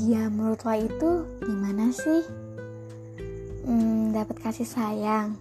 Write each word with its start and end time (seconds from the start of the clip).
Bahagia 0.00 0.32
menurut 0.32 0.64
lo 0.64 0.72
itu 0.80 1.10
gimana 1.44 1.92
sih? 1.92 2.24
Hmm, 3.68 4.16
dapat 4.16 4.40
kasih 4.40 4.64
sayang. 4.64 5.36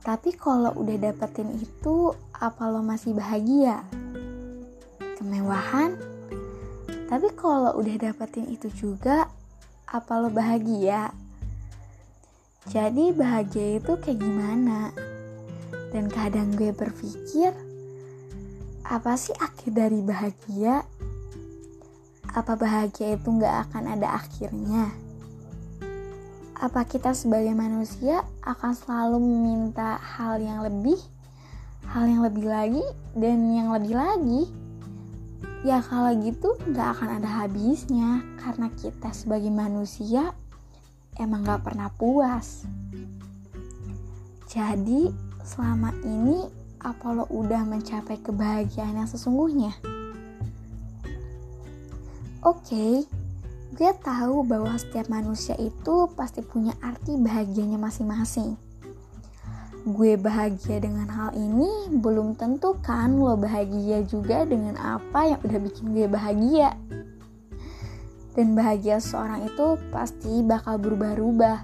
Tapi 0.00 0.32
kalau 0.40 0.72
udah 0.80 0.96
dapetin 0.96 1.60
itu, 1.60 2.16
apa 2.32 2.72
lo 2.72 2.80
masih 2.80 3.12
bahagia? 3.12 3.84
Kemewahan? 5.20 6.00
Tapi 7.12 7.28
kalau 7.36 7.76
udah 7.76 7.92
dapetin 8.00 8.48
itu 8.48 8.72
juga, 8.72 9.28
apa 9.84 10.12
lo 10.16 10.32
bahagia? 10.32 11.12
Jadi 12.72 13.12
bahagia 13.12 13.84
itu 13.84 14.00
kayak 14.00 14.16
gimana? 14.16 14.96
Dan 15.92 16.08
kadang 16.08 16.56
gue 16.56 16.72
berpikir, 16.72 17.52
apa 18.88 19.12
sih 19.20 19.36
akhir 19.36 19.76
dari 19.76 20.00
bahagia? 20.00 20.88
Apa 22.32 22.56
bahagia 22.56 23.20
itu 23.20 23.28
gak 23.36 23.68
akan 23.68 23.92
ada 23.92 24.16
akhirnya? 24.16 24.88
Apa 26.56 26.88
kita 26.88 27.12
sebagai 27.12 27.52
manusia 27.52 28.24
akan 28.40 28.72
selalu 28.72 29.20
meminta 29.20 30.00
hal 30.00 30.40
yang 30.40 30.64
lebih, 30.64 30.96
hal 31.92 32.08
yang 32.08 32.24
lebih 32.24 32.48
lagi, 32.48 32.84
dan 33.12 33.52
yang 33.52 33.68
lebih 33.76 33.92
lagi? 33.92 34.48
Ya 35.60 35.84
kalau 35.84 36.08
gitu 36.24 36.56
gak 36.72 36.96
akan 36.96 37.20
ada 37.20 37.44
habisnya 37.44 38.24
karena 38.40 38.72
kita 38.80 39.12
sebagai 39.12 39.52
manusia 39.52 40.32
emang 41.20 41.44
gak 41.44 41.68
pernah 41.68 41.92
puas. 41.92 42.64
Jadi 44.48 45.12
selama 45.44 45.92
ini 46.00 46.48
apa 46.80 47.12
lo 47.12 47.28
udah 47.28 47.68
mencapai 47.68 48.24
kebahagiaan 48.24 49.04
yang 49.04 49.10
sesungguhnya? 49.10 50.00
Oke, 52.42 52.74
okay, 52.74 52.94
gue 53.78 53.92
tahu 54.02 54.42
bahwa 54.42 54.74
setiap 54.74 55.06
manusia 55.06 55.54
itu 55.62 56.10
pasti 56.18 56.42
punya 56.42 56.74
arti 56.82 57.14
bahagianya 57.14 57.78
masing-masing. 57.78 58.58
Gue 59.86 60.18
bahagia 60.18 60.82
dengan 60.82 61.06
hal 61.06 61.38
ini 61.38 61.70
belum 62.02 62.34
tentu 62.34 62.74
kan 62.82 63.14
lo 63.14 63.38
bahagia 63.38 64.02
juga 64.02 64.42
dengan 64.42 64.74
apa 64.74 65.30
yang 65.30 65.38
udah 65.38 65.58
bikin 65.62 65.94
gue 65.94 66.10
bahagia. 66.10 66.74
Dan 68.34 68.58
bahagia 68.58 68.98
seorang 68.98 69.46
itu 69.46 69.78
pasti 69.94 70.42
bakal 70.42 70.82
berubah-ubah 70.82 71.62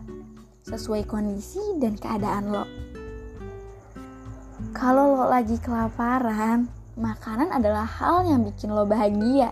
sesuai 0.63 1.11
kondisi 1.11 1.75
dan 1.83 1.99
keadaan 1.99 2.55
lo. 2.55 2.63
Kalau 4.79 5.11
lo 5.11 5.27
lagi 5.27 5.59
kelaparan, 5.59 6.71
makanan 6.95 7.51
adalah 7.51 7.83
hal 7.83 8.31
yang 8.31 8.47
bikin 8.47 8.71
lo 8.71 8.87
bahagia 8.87 9.51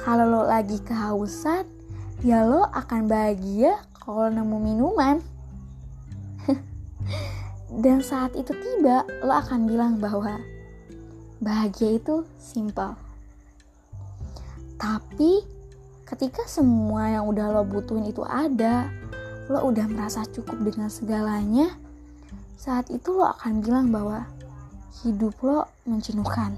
kalau 0.00 0.24
lo 0.24 0.42
lagi 0.48 0.80
kehausan, 0.80 1.68
ya 2.24 2.44
lo 2.48 2.64
akan 2.72 3.04
bahagia 3.04 3.76
kalau 4.00 4.32
nemu 4.32 4.56
minuman. 4.56 5.16
Dan 7.84 8.00
saat 8.00 8.32
itu 8.32 8.56
tiba, 8.56 9.04
lo 9.20 9.32
akan 9.36 9.68
bilang 9.68 10.00
bahwa 10.00 10.40
bahagia 11.44 12.00
itu 12.00 12.24
simple. 12.40 12.96
Tapi 14.80 15.44
ketika 16.08 16.48
semua 16.48 17.20
yang 17.20 17.28
udah 17.28 17.52
lo 17.52 17.62
butuhin 17.68 18.08
itu 18.08 18.24
ada, 18.24 18.88
lo 19.52 19.68
udah 19.68 19.84
merasa 19.84 20.24
cukup 20.24 20.64
dengan 20.64 20.88
segalanya, 20.88 21.76
saat 22.56 22.88
itu 22.88 23.12
lo 23.12 23.28
akan 23.36 23.60
bilang 23.60 23.92
bahwa 23.92 24.24
hidup 25.04 25.36
lo 25.44 25.68
menjenuhkan. 25.84 26.56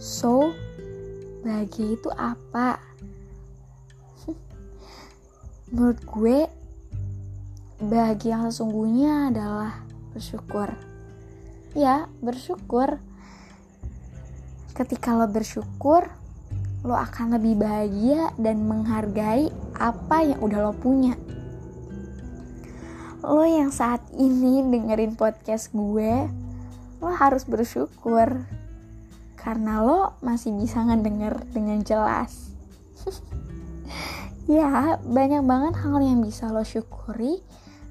So, 0.00 0.56
bahagia 1.50 1.98
itu 1.98 2.08
apa? 2.14 2.78
Menurut 5.74 5.98
gue, 6.06 6.38
bahagia 7.82 8.38
yang 8.38 8.46
sesungguhnya 8.46 9.34
adalah 9.34 9.82
bersyukur. 10.14 10.70
Ya, 11.74 12.06
bersyukur. 12.22 13.02
Ketika 14.78 15.18
lo 15.18 15.26
bersyukur, 15.26 16.06
lo 16.86 16.94
akan 16.94 17.34
lebih 17.34 17.58
bahagia 17.58 18.30
dan 18.38 18.62
menghargai 18.70 19.50
apa 19.74 20.22
yang 20.22 20.38
udah 20.38 20.70
lo 20.70 20.72
punya. 20.78 21.18
Lo 23.26 23.42
yang 23.42 23.74
saat 23.74 24.06
ini 24.14 24.62
dengerin 24.62 25.18
podcast 25.18 25.74
gue, 25.74 26.30
lo 27.02 27.10
harus 27.10 27.42
bersyukur 27.42 28.46
karena 29.40 29.80
lo 29.80 30.20
masih 30.20 30.52
bisa 30.52 30.84
ngedenger 30.84 31.40
dengan 31.56 31.80
jelas. 31.80 32.52
ya, 34.60 35.00
banyak 35.00 35.40
banget 35.48 35.74
hal 35.80 35.96
yang 36.04 36.20
bisa 36.20 36.52
lo 36.52 36.60
syukuri 36.60 37.40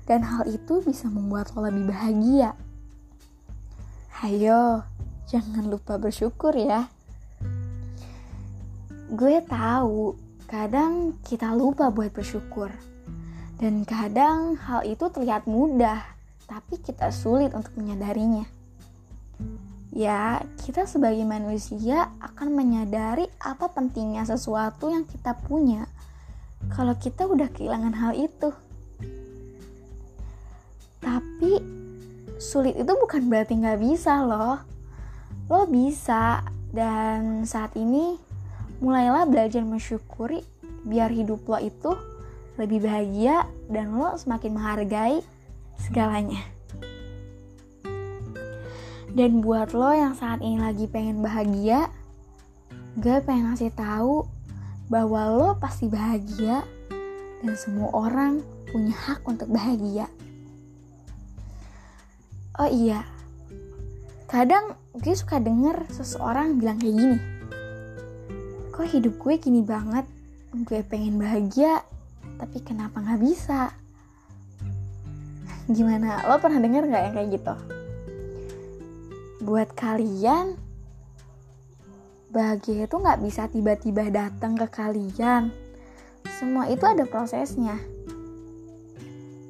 dan 0.05 0.21
hal 0.21 0.45
itu 0.45 0.85
bisa 0.85 1.09
membuat 1.09 1.49
lo 1.57 1.65
lebih 1.65 1.89
bahagia. 1.89 2.53
Hayo, 4.21 4.85
jangan 5.25 5.65
lupa 5.65 5.97
bersyukur 5.97 6.53
ya. 6.53 6.85
Gue 9.09 9.41
tahu, 9.41 10.13
kadang 10.45 11.17
kita 11.25 11.57
lupa 11.57 11.89
buat 11.89 12.13
bersyukur. 12.13 12.69
Dan 13.57 13.89
kadang 13.89 14.53
hal 14.55 14.85
itu 14.85 15.09
terlihat 15.09 15.49
mudah, 15.49 16.05
tapi 16.45 16.77
kita 16.77 17.09
sulit 17.09 17.51
untuk 17.57 17.73
menyadarinya 17.75 18.58
ya 19.89 20.45
kita 20.61 20.85
sebagai 20.85 21.25
manusia 21.25 22.13
akan 22.21 22.53
menyadari 22.53 23.25
apa 23.41 23.73
pentingnya 23.73 24.21
sesuatu 24.21 24.93
yang 24.93 25.05
kita 25.09 25.33
punya 25.33 25.89
kalau 26.69 26.93
kita 26.97 27.25
udah 27.25 27.49
kehilangan 27.49 27.95
hal 27.95 28.13
itu. 28.13 28.49
Tapi 30.99 31.51
sulit 32.37 32.75
itu 32.75 32.91
bukan 32.91 33.31
berarti 33.31 33.55
nggak 33.57 33.79
bisa 33.79 34.21
loh. 34.21 34.59
Lo 35.49 35.65
bisa 35.65 36.45
dan 36.69 37.47
saat 37.47 37.73
ini 37.73 38.19
mulailah 38.83 39.25
belajar 39.25 39.65
mensyukuri 39.65 40.45
biar 40.85 41.11
hidup 41.11 41.43
lo 41.49 41.57
itu 41.59 41.91
lebih 42.59 42.83
bahagia 42.83 43.47
dan 43.71 43.95
lo 43.95 44.13
semakin 44.19 44.51
menghargai 44.53 45.17
segalanya. 45.79 46.58
Dan 49.13 49.41
buat 49.41 49.73
lo 49.73 49.89
yang 49.89 50.13
saat 50.13 50.39
ini 50.45 50.61
lagi 50.61 50.85
pengen 50.85 51.25
bahagia, 51.25 51.89
gue 52.99 53.17
pengen 53.25 53.53
ngasih 53.53 53.73
tahu 53.73 54.27
bahwa 54.89 55.21
lo 55.33 55.49
pasti 55.57 55.89
bahagia 55.89 56.61
dan 57.41 57.55
semua 57.57 57.89
orang 57.93 58.41
punya 58.69 58.93
hak 58.93 59.25
untuk 59.25 59.49
bahagia. 59.49 60.05
Oh 62.59 62.67
iya, 62.67 63.07
kadang 64.27 64.75
gue 64.93 65.15
suka 65.15 65.39
denger 65.39 65.87
seseorang 65.89 66.59
bilang 66.59 66.77
kayak 66.77 66.95
gini. 66.97 67.17
Kok 68.75 68.87
hidup 68.93 69.15
gue 69.15 69.33
gini 69.39 69.61
banget? 69.63 70.05
Gue 70.67 70.83
pengen 70.83 71.17
bahagia, 71.21 71.81
tapi 72.35 72.59
kenapa 72.61 72.99
gak 72.99 73.21
bisa? 73.21 73.71
Gimana? 75.69 76.25
Lo 76.27 76.41
pernah 76.41 76.59
denger 76.59 76.89
gak 76.89 77.03
yang 77.09 77.15
kayak 77.15 77.29
gitu? 77.37 77.78
Buat 79.39 79.71
kalian 79.71 80.59
bahagia 82.29 82.85
itu 82.85 82.95
nggak 82.95 83.19
bisa 83.25 83.49
tiba-tiba 83.49 84.11
datang 84.13 84.53
ke 84.53 84.67
kalian. 84.69 85.49
Semua 86.37 86.69
itu 86.69 86.85
ada 86.85 87.07
prosesnya. 87.09 87.79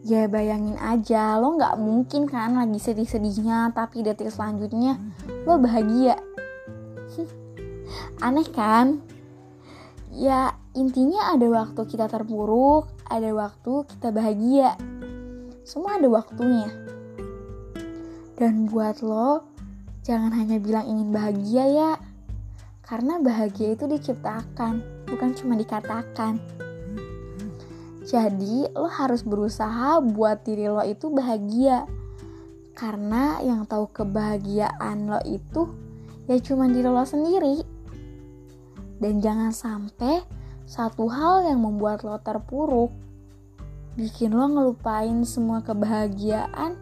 Ya 0.08 0.32
bayangin 0.32 0.80
aja 0.80 1.36
lo 1.38 1.60
nggak 1.60 1.76
mungkin 1.76 2.26
kan 2.26 2.56
lagi 2.56 2.80
sedih-sedihnya 2.80 3.76
tapi 3.76 4.02
detik 4.02 4.32
selanjutnya 4.32 4.96
lo 5.44 5.60
bahagia. 5.60 6.16
Aneh 8.26 8.48
kan? 8.48 9.04
Ya 10.16 10.56
intinya 10.78 11.36
ada 11.36 11.46
waktu 11.52 11.82
kita 11.84 12.08
terpuruk 12.08 12.88
ada 13.10 13.30
waktu 13.34 13.90
kita 13.90 14.14
bahagia. 14.14 14.78
Semua 15.66 16.00
ada 16.00 16.08
waktunya. 16.08 16.70
Dan 18.40 18.72
buat 18.72 19.04
lo 19.04 19.49
Jangan 20.04 20.32
hanya 20.36 20.58
bilang 20.58 20.86
ingin 20.88 21.10
bahagia 21.12 21.66
ya, 21.68 21.92
karena 22.84 23.22
bahagia 23.22 23.78
itu 23.78 23.86
diciptakan, 23.86 24.82
bukan 25.06 25.30
cuma 25.38 25.54
dikatakan. 25.54 26.42
Jadi, 28.10 28.66
lo 28.74 28.90
harus 28.90 29.22
berusaha 29.22 30.02
buat 30.02 30.42
diri 30.42 30.66
lo 30.66 30.82
itu 30.82 31.14
bahagia. 31.14 31.86
Karena 32.74 33.38
yang 33.46 33.70
tahu 33.70 33.92
kebahagiaan 33.94 35.06
lo 35.06 35.22
itu 35.28 35.70
ya 36.26 36.42
cuma 36.42 36.66
diri 36.66 36.90
lo 36.90 37.06
sendiri. 37.06 37.62
Dan 38.98 39.22
jangan 39.22 39.54
sampai 39.54 40.26
satu 40.66 41.06
hal 41.06 41.46
yang 41.46 41.62
membuat 41.62 42.02
lo 42.02 42.18
terpuruk 42.18 42.90
bikin 43.98 44.32
lo 44.32 44.48
ngelupain 44.48 45.22
semua 45.28 45.60
kebahagiaan 45.60 46.74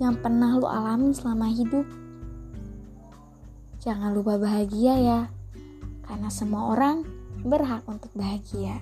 yang 0.00 0.14
pernah 0.20 0.56
lo 0.56 0.70
alami 0.70 1.12
selama 1.12 1.52
hidup. 1.52 1.84
Jangan 3.82 4.14
lupa 4.14 4.38
bahagia 4.38 4.94
ya, 4.94 5.20
karena 6.06 6.30
semua 6.30 6.70
orang 6.70 7.02
berhak 7.42 7.82
untuk 7.90 8.14
bahagia. 8.14 8.78